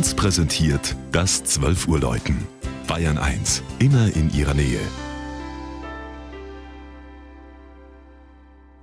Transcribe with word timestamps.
1 0.00 0.14
präsentiert 0.14 0.96
das 1.12 1.44
12 1.44 1.86
Uhr 1.86 2.00
Läuten. 2.00 2.46
Bayern 2.86 3.18
1, 3.18 3.62
immer 3.80 4.10
in 4.16 4.32
ihrer 4.32 4.54
Nähe. 4.54 4.80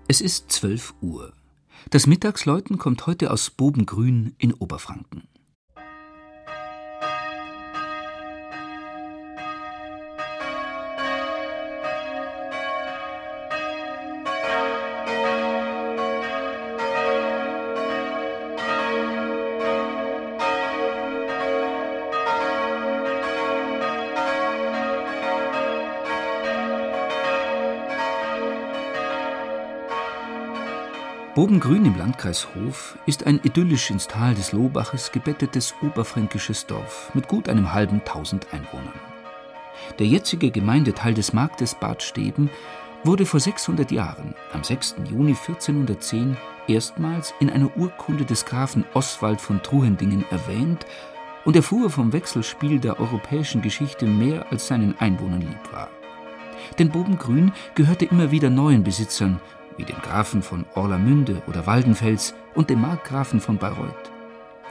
Es 0.07 0.21
ist 0.21 0.51
12 0.51 0.93
Uhr. 1.01 1.33
Das 1.89 2.05
Mittagsläuten 2.05 2.77
kommt 2.77 3.07
heute 3.07 3.31
aus 3.31 3.49
Bobengrün 3.49 4.35
in 4.37 4.53
Oberfranken. 4.53 5.27
Bobengrün 31.37 31.85
im 31.85 31.95
Landkreis 31.95 32.47
Hof 32.55 32.97
ist 33.05 33.27
ein 33.27 33.39
idyllisch 33.43 33.91
ins 33.91 34.07
Tal 34.07 34.33
des 34.33 34.53
Lohbaches 34.53 35.11
gebettetes 35.11 35.75
oberfränkisches 35.83 36.65
Dorf 36.65 37.11
mit 37.13 37.27
gut 37.27 37.47
einem 37.47 37.73
halben 37.73 38.03
Tausend 38.03 38.51
Einwohnern. 38.51 38.99
Der 39.99 40.07
jetzige 40.07 40.49
Gemeindeteil 40.49 41.13
des 41.13 41.33
Marktes 41.33 41.75
Bad 41.75 42.01
Steben 42.01 42.49
wurde 43.03 43.27
vor 43.27 43.39
600 43.39 43.91
Jahren, 43.91 44.33
am 44.51 44.63
6. 44.63 44.95
Juni 45.11 45.35
1410, 45.35 46.37
erstmals 46.67 47.35
in 47.39 47.51
einer 47.51 47.69
Urkunde 47.77 48.25
des 48.25 48.43
Grafen 48.43 48.83
Oswald 48.95 49.39
von 49.39 49.61
Truhendingen 49.61 50.25
erwähnt 50.31 50.87
und 51.45 51.55
erfuhr 51.55 51.91
vom 51.91 52.13
Wechselspiel 52.13 52.79
der 52.79 52.99
europäischen 52.99 53.61
Geschichte 53.61 54.07
mehr 54.07 54.51
als 54.51 54.65
seinen 54.65 54.97
Einwohnern 54.97 55.41
lieb 55.41 55.71
war. 55.71 55.91
Denn 56.79 56.89
Bobengrün 56.89 57.51
gehörte 57.75 58.05
immer 58.05 58.31
wieder 58.31 58.49
neuen 58.49 58.83
Besitzern 58.83 59.39
wie 59.77 59.85
dem 59.85 59.99
Grafen 60.01 60.41
von 60.41 60.65
Orlamünde 60.75 61.41
oder 61.47 61.65
Waldenfels 61.65 62.33
und 62.55 62.69
dem 62.69 62.81
Markgrafen 62.81 63.39
von 63.39 63.57
Bayreuth. 63.57 64.11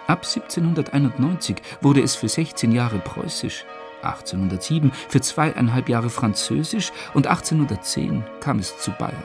Ab 0.06 0.24
1791 0.24 1.56
wurde 1.80 2.02
es 2.02 2.14
für 2.14 2.28
16 2.28 2.72
Jahre 2.72 2.98
preußisch, 2.98 3.64
1807 4.02 4.92
für 5.08 5.20
zweieinhalb 5.20 5.88
Jahre 5.88 6.10
französisch 6.10 6.92
und 7.14 7.26
1810 7.26 8.24
kam 8.40 8.58
es 8.58 8.78
zu 8.78 8.92
Bayern. 8.92 9.22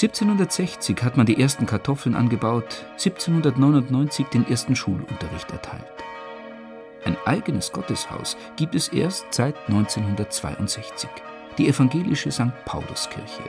1760 0.00 1.02
hat 1.02 1.16
man 1.16 1.26
die 1.26 1.40
ersten 1.40 1.66
Kartoffeln 1.66 2.14
angebaut, 2.14 2.84
1799 2.92 4.26
den 4.28 4.48
ersten 4.48 4.76
Schulunterricht 4.76 5.50
erteilt. 5.50 5.82
Ein 7.04 7.16
eigenes 7.24 7.72
Gotteshaus 7.72 8.36
gibt 8.56 8.76
es 8.76 8.88
erst 8.88 9.26
seit 9.32 9.56
1962, 9.66 11.10
die 11.56 11.68
evangelische 11.68 12.30
St. 12.30 12.52
Pauluskirche. 12.64 13.42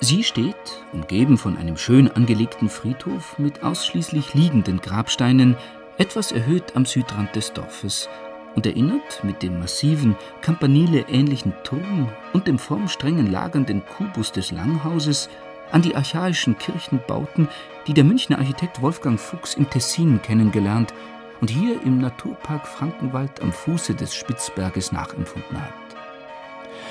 Sie 0.00 0.24
steht, 0.24 0.54
umgeben 0.92 1.38
von 1.38 1.56
einem 1.56 1.76
schön 1.76 2.08
angelegten 2.08 2.68
Friedhof 2.68 3.38
mit 3.38 3.62
ausschließlich 3.62 4.34
liegenden 4.34 4.80
Grabsteinen, 4.80 5.56
etwas 5.98 6.32
erhöht 6.32 6.74
am 6.74 6.84
Südrand 6.84 7.34
des 7.36 7.52
Dorfes 7.52 8.08
und 8.54 8.66
erinnert 8.66 9.22
mit 9.22 9.42
dem 9.42 9.58
massiven, 9.58 10.16
Campanile-ähnlichen 10.40 11.54
Turm 11.64 12.08
und 12.32 12.46
dem 12.46 12.58
formstrengen 12.58 13.30
lagernden 13.30 13.82
Kubus 13.86 14.32
des 14.32 14.50
Langhauses 14.50 15.28
an 15.70 15.82
die 15.82 15.96
archaischen 15.96 16.58
Kirchenbauten, 16.58 17.48
die 17.86 17.94
der 17.94 18.04
Münchner 18.04 18.38
Architekt 18.38 18.82
Wolfgang 18.82 19.18
Fuchs 19.18 19.54
im 19.54 19.68
Tessin 19.70 20.20
kennengelernt 20.22 20.92
und 21.40 21.50
hier 21.50 21.80
im 21.82 21.98
Naturpark 21.98 22.66
Frankenwald 22.66 23.40
am 23.40 23.52
Fuße 23.52 23.94
des 23.94 24.14
Spitzberges 24.14 24.92
nachempfunden 24.92 25.60
hat. 25.60 25.81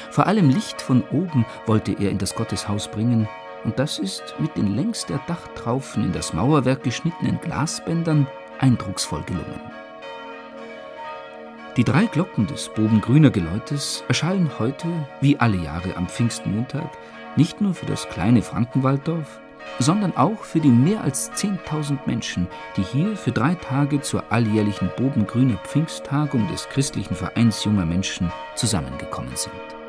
Vor 0.09 0.28
allem 0.28 0.50
Licht 0.50 0.81
von 0.81 1.03
oben 1.12 1.45
wollte 1.66 1.94
er 1.94 2.09
in 2.09 2.17
das 2.17 2.35
Gotteshaus 2.35 2.89
bringen, 2.89 3.28
und 3.63 3.78
das 3.78 4.00
ist 4.00 4.35
mit 4.39 4.56
den 4.57 4.75
längs 4.75 5.06
der 5.06 5.19
Dachtraufen 5.28 6.03
in 6.06 6.12
das 6.13 6.34
Mauerwerk 6.34 6.84
geschnittenen 6.84 7.39
Glasbändern 7.41 8.28
eindrucksvoll 8.59 9.22
gelungen. 9.23 9.62
Die 11.78 11.85
drei 11.85 12.06
Glocken 12.06 12.47
des 12.47 12.67
Bobengrüner 12.69 13.29
Geläutes 13.29 14.03
erschallen 14.07 14.51
heute, 14.59 14.88
wie 15.22 15.39
alle 15.39 15.57
Jahre 15.57 15.95
am 15.95 16.07
Pfingstmontag, 16.09 16.89
nicht 17.38 17.62
nur 17.62 17.73
für 17.73 17.85
das 17.85 18.09
kleine 18.09 18.41
Frankenwalddorf, 18.41 19.39
sondern 19.79 20.18
auch 20.18 20.44
für 20.44 20.59
die 20.59 20.69
mehr 20.69 21.01
als 21.01 21.31
10.000 21.31 22.00
Menschen, 22.06 22.47
die 22.75 22.83
hier 22.83 23.16
für 23.16 23.31
drei 23.31 23.56
Tage 23.56 24.01
zur 24.01 24.23
alljährlichen 24.31 24.91
Bobengrüner 24.97 25.57
Pfingsttagung 25.63 26.47
des 26.50 26.68
christlichen 26.68 27.16
Vereins 27.16 27.63
junger 27.63 27.85
Menschen 27.85 28.31
zusammengekommen 28.56 29.35
sind. 29.35 29.81